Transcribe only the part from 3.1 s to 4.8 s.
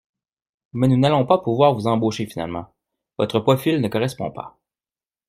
votre profil ne correspond pas.